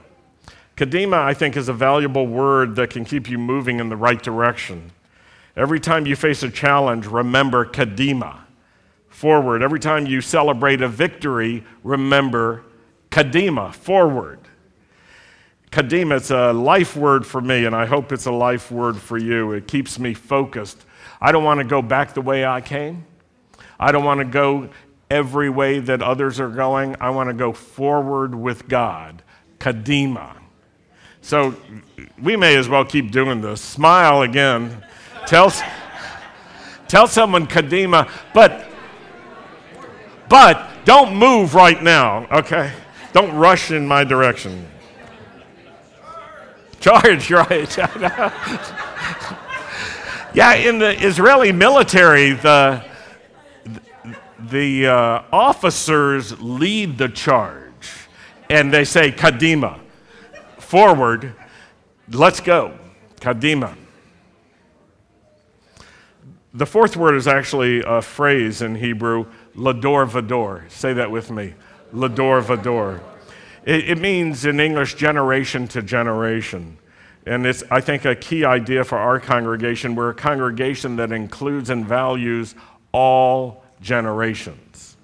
Kadima, 0.77 1.19
I 1.19 1.35
think, 1.35 1.57
is 1.57 1.69
a 1.69 1.73
valuable 1.73 2.27
word 2.27 2.77
that 2.77 2.91
can 2.91 3.05
keep 3.05 3.29
you 3.29 3.37
moving 3.37 3.81
in 3.81 3.89
the 3.89 3.97
right 3.97 4.23
direction. 4.23 4.93
Every 5.57 5.81
time 5.81 6.07
you 6.07 6.15
face 6.15 6.45
a 6.45 6.51
challenge, 6.51 7.07
remember 7.07 7.67
Kadima, 7.67 8.39
forward. 9.19 9.65
Every 9.65 9.81
time 9.81 10.07
you 10.07 10.21
celebrate 10.21 10.81
a 10.81 10.87
victory, 10.87 11.65
remember 11.83 12.63
Kadima, 13.11 13.75
forward. 13.75 14.39
Kadima, 15.73 16.19
it's 16.19 16.31
a 16.31 16.53
life 16.53 16.95
word 16.95 17.27
for 17.27 17.41
me, 17.41 17.65
and 17.65 17.75
I 17.75 17.85
hope 17.85 18.13
it's 18.13 18.27
a 18.27 18.33
life 18.33 18.71
word 18.71 18.97
for 18.97 19.19
you. 19.19 19.51
It 19.53 19.67
keeps 19.67 19.99
me 19.99 20.15
focused. 20.15 20.85
I 21.21 21.33
don't 21.33 21.43
want 21.43 21.59
to 21.59 21.65
go 21.65 21.83
back 21.83 22.15
the 22.15 22.21
way 22.21 22.47
I 22.47 22.61
came. 22.61 23.07
I 23.81 23.91
don't 23.91 24.05
want 24.05 24.21
to 24.21 24.25
go 24.25 24.71
every 25.11 25.51
way 25.51 25.81
that 25.81 26.01
others 26.01 26.39
are 26.39 26.49
going. 26.49 26.95
I 27.01 27.11
want 27.11 27.29
to 27.29 27.35
go 27.35 27.53
forward 27.53 28.37
with 28.37 28.69
God. 28.69 29.25
Kadima. 29.59 30.37
So 31.23 31.57
we 32.23 32.37
may 32.37 32.55
as 32.55 32.69
well 32.69 32.85
keep 32.85 33.11
doing 33.11 33.41
this. 33.41 33.61
Smile 33.61 34.23
again. 34.23 34.85
Tell, 35.27 35.53
tell 36.87 37.09
someone 37.09 37.49
Kadima, 37.49 38.09
but 38.33 38.68
but 40.29 40.69
don't 40.85 41.17
move 41.17 41.55
right 41.55 41.83
now, 41.83 42.27
okay? 42.31 42.73
Don't 43.13 43.35
rush 43.37 43.71
in 43.71 43.87
my 43.87 44.05
direction. 44.05 44.67
Charge, 46.81 47.31
right? 47.31 47.79
yeah, 50.35 50.55
in 50.55 50.79
the 50.79 50.95
Israeli 51.05 51.53
military, 51.53 52.33
the 52.33 52.85
the 54.39 54.87
uh, 54.87 55.23
officers 55.33 56.41
lead 56.41 56.97
the 56.97 57.09
charge, 57.09 58.09
and 58.49 58.73
they 58.73 58.85
say 58.85 59.11
Kadima, 59.11 59.81
forward, 60.59 61.35
let's 62.11 62.41
go, 62.41 62.79
Kadima. 63.21 63.77
The 66.55 66.67
fourth 66.67 66.97
word 66.97 67.15
is 67.15 67.29
actually 67.29 67.83
a 67.85 68.01
phrase 68.01 68.63
in 68.63 68.77
Hebrew, 68.77 69.27
lador 69.59 70.09
vador. 70.09 70.71
Say 70.71 70.93
that 70.95 71.11
with 71.11 71.31
me, 71.31 71.55
lador 71.93 72.43
vador. 72.43 73.01
It, 73.65 73.91
it 73.91 73.99
means 73.99 74.45
in 74.45 74.61
English 74.61 74.95
generation 74.95 75.67
to 75.69 75.83
generation. 75.83 76.79
And 77.27 77.45
it's, 77.45 77.63
I 77.71 77.81
think, 77.81 78.05
a 78.07 78.15
key 78.15 78.45
idea 78.45 78.85
for 78.85 78.97
our 78.97 79.21
congregation. 79.21 79.95
We're 79.95 80.11
a 80.11 80.15
congregation 80.15 80.97
that 80.97 81.13
includes 81.13 81.69
and 81.69 81.85
values 81.85 82.55
all 82.93 83.65
generations. 83.83 84.97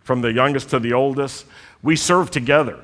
From 0.00 0.22
the 0.22 0.32
youngest 0.32 0.70
to 0.70 0.78
the 0.78 0.92
oldest, 0.92 1.44
we 1.82 1.96
serve 1.96 2.30
together. 2.30 2.82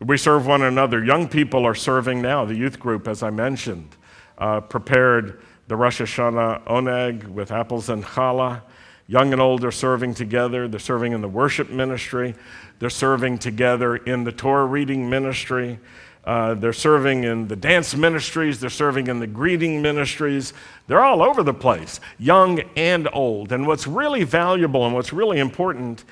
We 0.00 0.18
serve 0.18 0.46
one 0.46 0.62
another. 0.62 1.02
Young 1.02 1.26
people 1.26 1.64
are 1.64 1.74
serving 1.74 2.20
now. 2.20 2.44
The 2.44 2.54
youth 2.54 2.78
group, 2.78 3.08
as 3.08 3.22
I 3.22 3.30
mentioned, 3.30 3.96
uh, 4.38 4.60
prepared 4.60 5.40
the 5.68 5.74
Rosh 5.74 6.00
Hashanah 6.00 6.66
Oneg 6.66 7.26
with 7.26 7.50
apples 7.50 7.88
and 7.88 8.04
challah. 8.04 8.62
Young 9.08 9.32
and 9.32 9.40
old 9.40 9.64
are 9.64 9.70
serving 9.70 10.14
together. 10.14 10.66
They're 10.66 10.80
serving 10.80 11.12
in 11.12 11.20
the 11.20 11.28
worship 11.28 11.70
ministry. 11.70 12.34
They're 12.78 12.90
serving 12.90 13.38
together 13.38 13.96
in 13.96 14.24
the 14.24 14.32
Torah 14.32 14.66
reading 14.66 15.08
ministry. 15.08 15.78
Uh, 16.24 16.54
they're 16.54 16.72
serving 16.72 17.22
in 17.22 17.46
the 17.46 17.54
dance 17.54 17.94
ministries. 17.94 18.58
They're 18.58 18.68
serving 18.68 19.06
in 19.06 19.20
the 19.20 19.28
greeting 19.28 19.80
ministries. 19.80 20.52
They're 20.88 21.04
all 21.04 21.22
over 21.22 21.44
the 21.44 21.54
place, 21.54 22.00
young 22.18 22.60
and 22.76 23.08
old. 23.12 23.52
And 23.52 23.64
what's 23.64 23.86
really 23.86 24.24
valuable 24.24 24.84
and 24.84 24.94
what's 24.94 25.12
really 25.12 25.38
important 25.38 26.04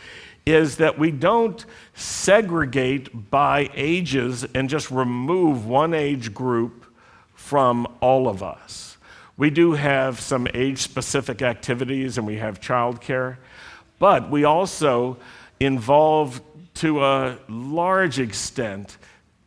is 0.46 0.76
that 0.76 0.98
we 0.98 1.10
don't 1.10 1.64
segregate 1.94 3.30
by 3.30 3.70
ages 3.74 4.46
and 4.54 4.68
just 4.68 4.90
remove 4.90 5.66
one 5.66 5.94
age 5.94 6.32
group 6.32 6.86
from 7.34 7.88
all 8.00 8.28
of 8.28 8.42
us. 8.42 8.83
We 9.36 9.50
do 9.50 9.72
have 9.72 10.20
some 10.20 10.46
age 10.54 10.78
specific 10.78 11.42
activities 11.42 12.18
and 12.18 12.26
we 12.26 12.36
have 12.36 12.60
childcare, 12.60 13.38
but 13.98 14.30
we 14.30 14.44
also 14.44 15.16
involve 15.58 16.40
to 16.74 17.04
a 17.04 17.38
large 17.48 18.20
extent 18.20 18.96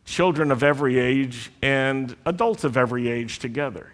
children 0.04 0.50
of 0.50 0.62
every 0.62 0.98
age 0.98 1.50
and 1.62 2.16
adults 2.26 2.64
of 2.64 2.76
every 2.76 3.08
age 3.08 3.38
together. 3.38 3.92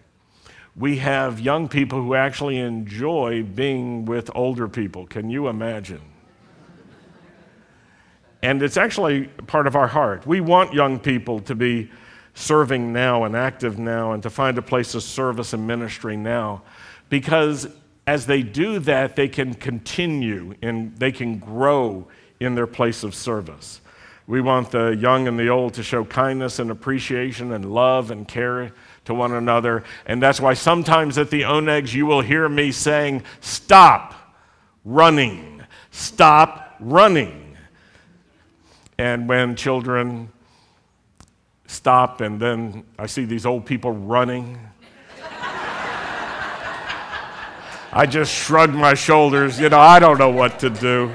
We 0.76 0.98
have 0.98 1.38
young 1.38 1.68
people 1.68 2.02
who 2.02 2.14
actually 2.14 2.58
enjoy 2.58 3.44
being 3.44 4.04
with 4.04 4.30
older 4.34 4.68
people. 4.68 5.06
Can 5.06 5.30
you 5.30 5.48
imagine? 5.48 6.00
And 8.42 8.62
it's 8.62 8.76
actually 8.76 9.24
part 9.46 9.66
of 9.66 9.76
our 9.76 9.86
heart. 9.86 10.26
We 10.26 10.40
want 10.40 10.74
young 10.74 10.98
people 10.98 11.40
to 11.40 11.54
be 11.54 11.90
serving 12.34 12.92
now 12.92 13.24
and 13.24 13.36
active 13.36 13.78
now 13.78 14.12
and 14.12 14.22
to 14.22 14.30
find 14.30 14.58
a 14.58 14.62
place 14.62 14.94
of 14.94 15.02
service 15.02 15.52
and 15.52 15.66
ministry 15.66 16.16
now. 16.16 16.62
Because 17.08 17.68
as 18.06 18.26
they 18.26 18.42
do 18.42 18.80
that, 18.80 19.16
they 19.16 19.28
can 19.28 19.54
continue 19.54 20.54
and 20.60 20.96
they 20.98 21.12
can 21.12 21.38
grow 21.38 22.06
in 22.40 22.54
their 22.54 22.66
place 22.66 23.02
of 23.02 23.14
service. 23.14 23.80
We 24.26 24.40
want 24.40 24.70
the 24.70 24.96
young 24.96 25.28
and 25.28 25.38
the 25.38 25.48
old 25.48 25.74
to 25.74 25.82
show 25.82 26.04
kindness 26.04 26.58
and 26.58 26.70
appreciation 26.70 27.52
and 27.52 27.72
love 27.72 28.10
and 28.10 28.26
care 28.26 28.72
to 29.04 29.14
one 29.14 29.32
another. 29.32 29.84
And 30.06 30.22
that's 30.22 30.40
why 30.40 30.54
sometimes 30.54 31.18
at 31.18 31.30
the 31.30 31.42
Onegs 31.42 31.92
you 31.92 32.06
will 32.06 32.22
hear 32.22 32.48
me 32.48 32.72
saying, 32.72 33.22
Stop 33.40 34.14
running, 34.84 35.62
stop 35.90 36.76
running. 36.80 37.56
And 38.96 39.28
when 39.28 39.56
children 39.56 40.30
stop, 41.66 42.21
and 42.21 42.40
then 42.40 42.85
I 42.99 43.06
see 43.06 43.25
these 43.25 43.47
old 43.47 43.66
people 43.66 43.92
running. 43.92 44.59
I 47.97 48.06
just 48.06 48.35
shrugged 48.35 48.75
my 48.75 48.94
shoulders. 48.94 49.61
You 49.61 49.68
know, 49.68 49.78
I 49.78 50.00
don't 50.00 50.18
know 50.18 50.30
what 50.30 50.59
to 50.61 50.71
do. 50.71 51.12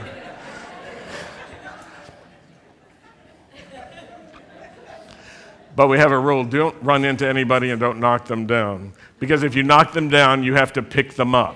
But 5.76 5.88
we 5.88 5.98
have 5.98 6.12
a 6.12 6.20
rule 6.20 6.44
don't 6.44 6.76
run 6.82 7.06
into 7.06 7.28
anybody 7.28 7.70
and 7.70 7.80
don't 7.80 8.00
knock 8.00 8.26
them 8.26 8.46
down. 8.46 8.92
Because 9.18 9.44
if 9.44 9.56
you 9.56 9.64
knock 9.64 9.94
them 9.94 10.10
down, 10.10 10.44
you 10.44 10.54
have 10.54 10.74
to 10.74 10.82
pick 10.82 11.14
them 11.14 11.34
up. 11.36 11.56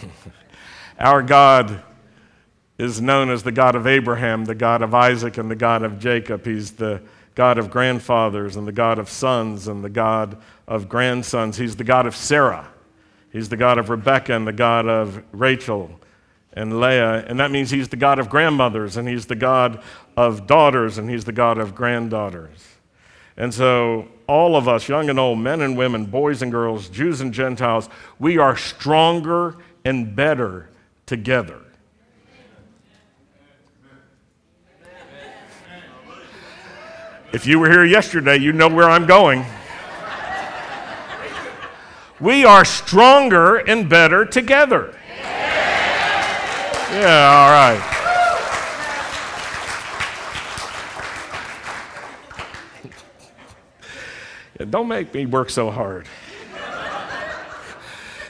Our 0.98 1.22
God 1.22 1.82
is 2.80 2.98
known 2.98 3.28
as 3.28 3.42
the 3.42 3.52
God 3.52 3.74
of 3.74 3.86
Abraham, 3.86 4.46
the 4.46 4.54
God 4.54 4.80
of 4.80 4.94
Isaac, 4.94 5.36
and 5.36 5.50
the 5.50 5.54
God 5.56 5.82
of 5.82 5.98
Jacob. 5.98 6.46
He's 6.46 6.70
the 6.72 7.02
God 7.34 7.58
of 7.58 7.70
grandfathers 7.70 8.56
and 8.56 8.66
the 8.66 8.72
God 8.72 8.98
of 8.98 9.10
sons 9.10 9.68
and 9.68 9.84
the 9.84 9.90
God 9.90 10.38
of 10.66 10.88
grandsons. 10.88 11.58
He's 11.58 11.76
the 11.76 11.84
God 11.84 12.06
of 12.06 12.16
Sarah. 12.16 12.68
He's 13.30 13.50
the 13.50 13.56
God 13.58 13.76
of 13.76 13.90
Rebekah 13.90 14.32
and 14.32 14.46
the 14.46 14.54
God 14.54 14.88
of 14.88 15.22
Rachel 15.32 15.90
and 16.54 16.80
Leah. 16.80 17.26
And 17.26 17.38
that 17.38 17.50
means 17.50 17.70
he's 17.70 17.90
the 17.90 17.96
God 17.96 18.18
of 18.18 18.30
grandmothers 18.30 18.96
and 18.96 19.06
he's 19.06 19.26
the 19.26 19.36
God 19.36 19.82
of 20.16 20.46
daughters 20.46 20.96
and 20.96 21.10
he's 21.10 21.26
the 21.26 21.32
God 21.32 21.58
of 21.58 21.74
granddaughters. 21.74 22.66
And 23.36 23.52
so, 23.52 24.08
all 24.26 24.56
of 24.56 24.68
us, 24.68 24.88
young 24.88 25.10
and 25.10 25.18
old, 25.18 25.38
men 25.38 25.60
and 25.60 25.76
women, 25.76 26.06
boys 26.06 26.40
and 26.40 26.50
girls, 26.50 26.88
Jews 26.88 27.20
and 27.20 27.32
Gentiles, 27.32 27.90
we 28.18 28.38
are 28.38 28.56
stronger 28.56 29.56
and 29.84 30.16
better 30.16 30.70
together. 31.04 31.60
If 37.32 37.46
you 37.46 37.60
were 37.60 37.70
here 37.70 37.84
yesterday, 37.84 38.38
you 38.38 38.52
know 38.52 38.66
where 38.68 38.90
I'm 38.90 39.06
going. 39.06 39.44
We 42.18 42.44
are 42.44 42.64
stronger 42.64 43.56
and 43.56 43.88
better 43.88 44.24
together. 44.24 44.94
Yeah, 46.90 47.30
all 47.30 47.50
right. 47.50 47.96
Don't 54.68 54.88
make 54.88 55.14
me 55.14 55.24
work 55.24 55.50
so 55.50 55.70
hard. 55.70 56.08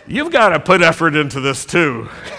You've 0.07 0.31
got 0.31 0.51
to 0.51 0.61
put 0.61 0.83
effort 0.83 1.17
into 1.17 1.41
this 1.41 1.65
too. 1.65 2.07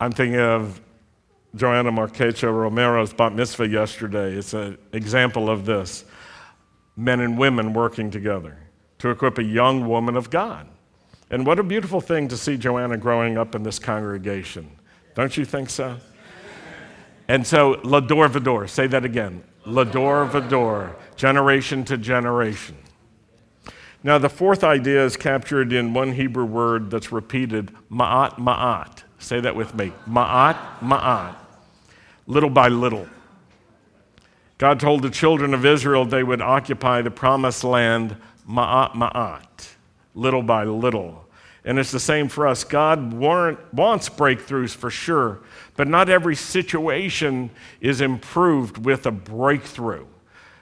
I'm 0.00 0.12
thinking 0.12 0.38
of 0.38 0.80
Joanna 1.54 1.92
Marquecha 1.92 2.52
Romero's 2.52 3.12
bat 3.12 3.34
mitzvah 3.34 3.68
yesterday. 3.68 4.32
It's 4.34 4.54
an 4.54 4.78
example 4.92 5.50
of 5.50 5.66
this 5.66 6.04
men 6.96 7.20
and 7.20 7.38
women 7.38 7.72
working 7.74 8.10
together 8.10 8.56
to 8.98 9.10
equip 9.10 9.38
a 9.38 9.44
young 9.44 9.86
woman 9.86 10.16
of 10.16 10.30
God. 10.30 10.68
And 11.30 11.46
what 11.46 11.58
a 11.58 11.62
beautiful 11.62 12.00
thing 12.00 12.28
to 12.28 12.36
see 12.36 12.56
Joanna 12.56 12.96
growing 12.96 13.36
up 13.36 13.54
in 13.54 13.62
this 13.62 13.78
congregation. 13.78 14.70
Don't 15.14 15.36
you 15.36 15.44
think 15.44 15.70
so? 15.70 15.98
And 17.28 17.46
so, 17.46 17.76
Lador 17.76 18.28
Vador, 18.28 18.68
say 18.68 18.86
that 18.88 19.04
again. 19.04 19.42
Lador 19.66 20.28
Vador, 20.30 20.94
generation 21.16 21.84
to 21.84 21.96
generation. 21.96 22.76
Now, 24.04 24.18
the 24.18 24.28
fourth 24.28 24.64
idea 24.64 25.04
is 25.04 25.16
captured 25.16 25.72
in 25.72 25.94
one 25.94 26.12
Hebrew 26.12 26.44
word 26.44 26.90
that's 26.90 27.12
repeated, 27.12 27.72
ma'at, 27.90 28.36
ma'at. 28.36 29.04
Say 29.18 29.40
that 29.40 29.54
with 29.54 29.74
me. 29.74 29.92
Ma'at, 30.08 30.80
ma'at. 30.80 31.36
Little 32.26 32.50
by 32.50 32.68
little. 32.68 33.06
God 34.58 34.78
told 34.78 35.02
the 35.02 35.10
children 35.10 35.54
of 35.54 35.66
Israel 35.66 36.04
they 36.04 36.22
would 36.22 36.40
occupy 36.40 37.02
the 37.02 37.10
promised 37.10 37.64
land, 37.64 38.16
ma'at, 38.48 38.92
ma'at, 38.92 39.68
little 40.14 40.42
by 40.42 40.64
little. 40.64 41.26
And 41.64 41.78
it's 41.78 41.90
the 41.90 42.00
same 42.00 42.28
for 42.28 42.46
us. 42.46 42.64
God 42.64 43.12
wants 43.12 44.08
breakthroughs 44.08 44.74
for 44.74 44.90
sure, 44.90 45.40
but 45.76 45.88
not 45.88 46.08
every 46.08 46.36
situation 46.36 47.50
is 47.80 48.00
improved 48.00 48.84
with 48.84 49.06
a 49.06 49.12
breakthrough. 49.12 50.06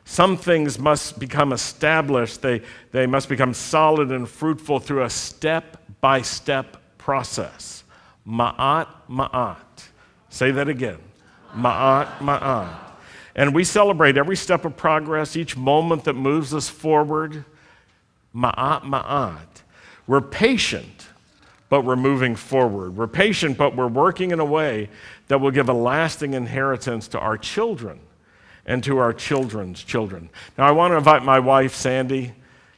Some 0.04 0.36
things 0.36 0.78
must 0.78 1.18
become 1.18 1.52
established, 1.52 2.42
they, 2.42 2.62
they 2.90 3.06
must 3.06 3.28
become 3.28 3.54
solid 3.54 4.10
and 4.10 4.28
fruitful 4.28 4.80
through 4.80 5.04
a 5.04 5.10
step 5.10 5.76
by 6.00 6.22
step 6.22 6.78
process. 6.98 7.84
Ma'at, 8.26 8.88
ma'at. 9.08 9.56
Say 10.30 10.50
that 10.52 10.68
again. 10.68 10.98
Ma'at, 11.54 12.18
ma'at. 12.18 12.76
And 13.34 13.54
we 13.54 13.64
celebrate 13.64 14.16
every 14.16 14.36
step 14.36 14.64
of 14.64 14.76
progress, 14.76 15.36
each 15.36 15.56
moment 15.56 16.04
that 16.04 16.14
moves 16.14 16.52
us 16.52 16.68
forward. 16.68 17.44
Ma'at, 18.34 18.82
ma'at. 18.82 19.46
We're 20.06 20.20
patient, 20.20 21.06
but 21.68 21.82
we're 21.82 21.96
moving 21.96 22.34
forward. 22.34 22.96
We're 22.96 23.06
patient, 23.06 23.56
but 23.56 23.76
we're 23.76 23.88
working 23.88 24.32
in 24.32 24.40
a 24.40 24.44
way 24.44 24.88
that 25.28 25.40
will 25.40 25.52
give 25.52 25.68
a 25.68 25.72
lasting 25.72 26.34
inheritance 26.34 27.08
to 27.08 27.18
our 27.18 27.38
children 27.38 28.00
and 28.66 28.82
to 28.84 28.98
our 28.98 29.12
children's 29.12 29.82
children. 29.82 30.28
Now, 30.58 30.66
I 30.66 30.72
want 30.72 30.92
to 30.92 30.96
invite 30.96 31.24
my 31.24 31.38
wife, 31.38 31.74
Sandy, 31.74 32.32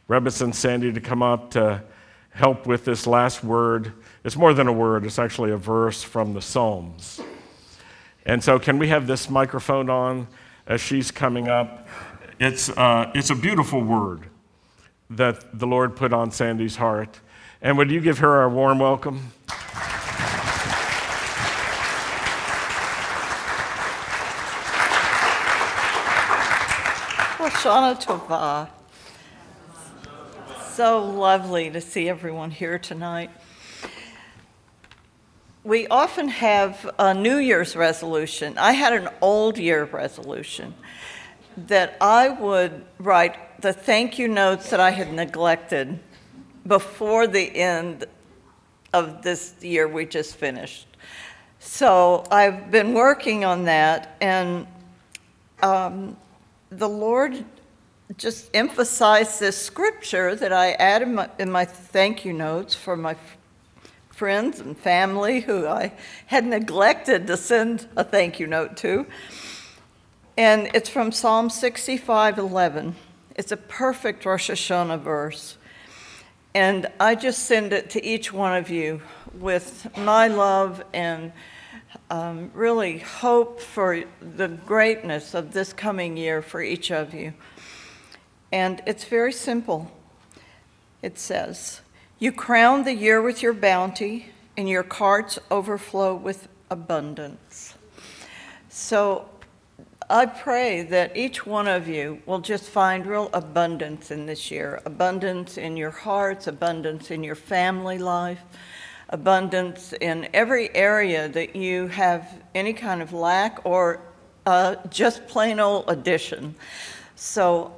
Rebison 0.09 0.55
Sandy, 0.55 0.93
to 0.93 1.01
come 1.01 1.23
up 1.23 1.53
to 1.53 1.83
help 2.31 2.67
with 2.67 2.85
this 2.85 3.07
last 3.07 3.43
word. 3.43 3.93
It's 4.25 4.37
more 4.37 4.55
than 4.55 4.69
a 4.69 4.73
word, 4.73 5.05
it's 5.05 5.19
actually 5.19 5.51
a 5.51 5.57
verse 5.57 6.03
from 6.03 6.35
the 6.35 6.43
Psalms. 6.43 7.21
And 8.25 8.43
so, 8.43 8.59
can 8.59 8.79
we 8.79 8.89
have 8.89 9.07
this 9.07 9.29
microphone 9.29 9.91
on 9.91 10.29
as 10.67 10.81
she's 10.81 11.11
coming 11.11 11.49
up? 11.49 11.87
It's, 12.39 12.69
uh, 12.71 13.11
it's 13.15 13.31
a 13.31 13.37
beautiful 13.37 13.83
word 13.83 14.29
that 15.11 15.59
the 15.59 15.67
Lord 15.67 15.97
put 15.97 16.13
on 16.13 16.31
Sandy's 16.31 16.77
heart. 16.77 17.21
And 17.61 17.77
would 17.79 17.91
you 17.91 18.01
give 18.01 18.19
her 18.19 18.43
a 18.43 18.49
warm 18.49 18.79
welcome? 18.79 19.33
Shana 27.63 27.95
Tova. 27.95 28.69
So 30.73 31.05
lovely 31.05 31.71
to 31.71 31.81
see 31.81 32.09
everyone 32.09 32.51
here 32.51 32.77
tonight. 32.77 33.31
We 35.65 35.87
often 35.87 36.27
have 36.27 36.91
a 36.99 37.15
New 37.15 37.37
Year's 37.37 37.77
resolution. 37.77 38.59
I 38.59 38.73
had 38.73 38.95
an 38.95 39.09
old 39.21 39.59
year 39.59 39.85
resolution 39.85 40.75
that 41.57 41.97
I 42.01 42.31
would 42.31 42.85
write 42.99 43.61
the 43.61 43.73
thank 43.73 44.19
you 44.19 44.27
notes 44.27 44.71
that 44.71 44.81
I 44.81 44.91
had 44.91 45.13
neglected 45.13 46.01
before 46.67 47.29
the 47.29 47.57
end 47.57 48.07
of 48.93 49.23
this 49.23 49.55
year 49.61 49.87
we 49.87 50.05
just 50.05 50.35
finished. 50.35 50.89
So 51.61 52.25
I've 52.29 52.73
been 52.73 52.93
working 52.93 53.45
on 53.45 53.65
that, 53.67 54.17
and 54.21 54.67
um, 55.63 56.17
the 56.71 56.89
Lord 56.89 57.45
just 58.17 58.51
emphasized 58.53 59.39
this 59.39 59.57
scripture 59.57 60.35
that 60.35 60.53
I 60.53 60.73
added 60.73 61.07
in 61.07 61.15
my, 61.15 61.31
in 61.39 61.51
my 61.53 61.65
thank 61.65 62.25
you 62.25 62.33
notes 62.33 62.75
for 62.75 62.97
my 62.97 63.15
friends 64.23 64.61
and 64.61 64.79
family 64.79 65.41
who 65.41 65.67
I 65.67 65.91
had 66.27 66.47
neglected 66.47 67.27
to 67.27 67.37
send 67.37 67.89
a 67.97 68.05
thank 68.05 68.39
you 68.39 68.47
note 68.47 68.77
to. 68.77 69.05
And 70.37 70.71
it's 70.75 70.89
from 70.89 71.11
Psalm 71.11 71.51
65 71.51 72.39
11. 72.39 72.95
It's 73.35 73.51
a 73.51 73.57
perfect 73.57 74.25
Rosh 74.25 74.49
Hashanah 74.49 75.01
verse. 75.01 75.59
And 76.55 76.87
I 77.01 77.17
just 77.17 77.47
send 77.47 77.73
it 77.73 77.91
to 77.91 78.05
each 78.05 78.33
one 78.33 78.55
of 78.57 78.71
you 78.71 79.03
with 79.41 79.91
my 79.99 80.29
love 80.29 80.85
and 80.93 81.33
um, 82.09 82.53
really 82.55 82.99
hope 82.99 83.59
for 83.59 84.05
the 84.21 84.47
greatness 84.47 85.35
of 85.35 85.53
this 85.53 85.73
coming 85.73 86.17
year 86.17 86.43
for 86.43 86.63
each 86.63 86.93
of 86.93 87.13
you. 87.13 87.35
And 88.53 88.83
it's 88.87 89.03
very 89.03 89.33
simple. 89.33 89.91
It 91.03 91.19
says, 91.19 91.82
You 92.23 92.31
crown 92.31 92.85
the 92.85 92.95
year 92.95 93.21
with 93.21 93.43
your 93.43 93.53
bounty, 93.53 94.27
and 94.57 94.69
your 94.69 94.85
carts 94.85 95.41
overflow 95.51 96.15
with 96.15 96.47
abundance. 96.71 97.75
So 98.69 99.29
I 100.09 100.27
pray 100.27 100.83
that 100.83 101.17
each 101.17 101.45
one 101.45 101.67
of 101.67 101.89
you 101.89 102.23
will 102.25 102.39
just 102.39 102.69
find 102.71 103.07
real 103.07 103.29
abundance 103.33 104.13
in 104.13 104.27
this 104.27 104.53
year 104.53 104.81
abundance 104.85 105.59
in 105.59 105.77
your 105.77 105.91
hearts, 105.91 106.47
abundance 106.47 107.11
in 107.11 107.25
your 107.25 107.35
family 107.35 107.99
life, 107.99 108.43
abundance 109.09 109.93
in 109.93 110.29
every 110.33 110.73
area 110.77 111.29
that 111.29 111.57
you 111.57 111.89
have 111.89 112.41
any 112.55 112.73
kind 112.73 113.03
of 113.03 113.13
lack 113.13 113.59
or 113.65 114.01
uh, 114.47 114.77
just 114.91 115.27
plain 115.27 115.59
old 115.59 115.87
addition. 115.89 116.55
So 117.17 117.75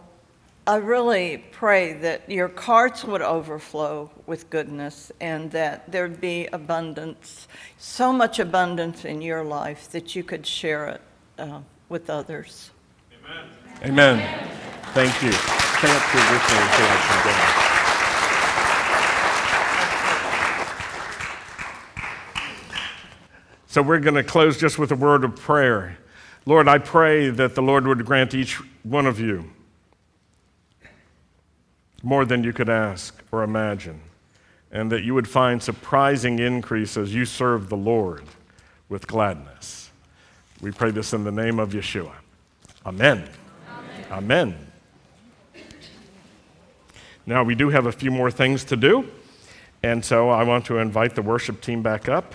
I 0.67 0.77
really 0.77 1.45
pray 1.53 1.93
that 1.95 2.31
your 2.31 2.49
carts 2.49 3.05
would 3.05 3.23
overflow 3.23 4.11
with 4.27 4.49
goodness 4.49 5.13
and 5.21 5.51
that 5.51 5.93
there'd 5.93 6.21
be 6.21 6.47
abundance, 6.47 7.49
so 7.77 8.13
much 8.13 8.39
abundance 8.39 9.05
in 9.05 9.21
your 9.21 9.45
life 9.45 9.91
that 9.91 10.17
you 10.17 10.25
could 10.25 10.47
share 10.47 10.89
it. 10.89 11.01
Uh, 11.37 11.61
with 11.89 12.09
others. 12.11 12.71
Amen. 13.25 13.49
Amen. 13.85 14.49
Thank 14.95 15.23
you. 15.23 15.33
So 23.67 23.83
we're 23.83 23.99
going 23.99 24.15
to 24.15 24.23
close 24.23 24.59
just 24.59 24.79
with 24.79 24.93
a 24.93 24.97
word 24.97 25.25
of 25.25 25.37
prayer. 25.37 25.99
Lord, 26.47 26.69
I 26.69 26.79
pray 26.79 27.31
that 27.31 27.55
the 27.55 27.63
Lord 27.63 27.87
would 27.87 28.05
grant 28.05 28.35
each 28.35 28.61
one 28.83 29.07
of 29.07 29.19
you 29.19 29.51
more 32.05 32.25
than 32.25 32.45
you 32.45 32.53
could 32.53 32.69
ask 32.69 33.21
or 33.33 33.43
imagine, 33.43 34.01
and 34.71 34.93
that 34.93 35.03
you 35.03 35.15
would 35.15 35.27
find 35.27 35.63
surprising 35.63 36.39
increase 36.39 36.97
as 36.97 37.15
you 37.15 37.25
serve 37.25 37.69
the 37.69 37.77
Lord 37.77 38.25
with 38.89 39.07
gladness. 39.07 39.91
We 40.61 40.71
pray 40.71 40.91
this 40.91 41.13
in 41.13 41.25
the 41.25 41.33
name 41.33 41.59
of 41.59 41.71
Yeshua. 41.71 42.13
Amen. 42.87 43.29
Amen. 44.11 44.13
Amen. 44.13 44.59
Now, 47.27 47.43
we 47.43 47.55
do 47.55 47.71
have 47.71 47.87
a 47.87 47.93
few 47.93 48.11
more 48.11 48.31
things 48.31 48.65
to 48.65 48.77
do, 48.77 49.09
and 49.83 50.05
so 50.05 50.29
I 50.29 50.45
want 50.45 50.67
to 50.67 50.79
invite 50.79 51.15
the 51.15 51.23
worship 51.23 51.63
team 51.63 51.83
back 51.83 52.09
up. 52.09 52.35